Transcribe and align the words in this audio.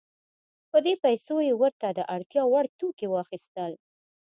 په 0.71 0.77
دې 0.85 0.93
پیسو 1.03 1.35
یې 1.47 1.53
ورته 1.61 1.87
د 1.91 1.99
اړتیا 2.15 2.43
وړ 2.47 2.65
توکي 2.79 3.07
واخیستل. 3.09 3.71